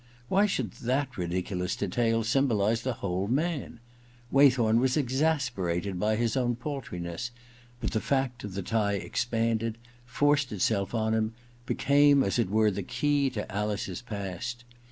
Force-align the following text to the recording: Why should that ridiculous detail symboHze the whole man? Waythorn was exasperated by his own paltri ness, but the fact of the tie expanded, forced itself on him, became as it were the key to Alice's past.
Why 0.29 0.47
should 0.47 0.71
that 0.81 1.15
ridiculous 1.15 1.75
detail 1.75 2.23
symboHze 2.23 2.81
the 2.81 2.93
whole 3.05 3.27
man? 3.27 3.79
Waythorn 4.31 4.79
was 4.79 4.97
exasperated 4.97 5.99
by 5.99 6.15
his 6.15 6.35
own 6.35 6.55
paltri 6.55 6.99
ness, 6.99 7.29
but 7.79 7.91
the 7.91 8.01
fact 8.01 8.43
of 8.43 8.55
the 8.55 8.63
tie 8.63 8.93
expanded, 8.95 9.77
forced 10.03 10.51
itself 10.51 10.95
on 10.95 11.13
him, 11.13 11.35
became 11.67 12.23
as 12.23 12.39
it 12.39 12.49
were 12.49 12.71
the 12.71 12.81
key 12.81 13.29
to 13.29 13.51
Alice's 13.51 14.01
past. 14.01 14.63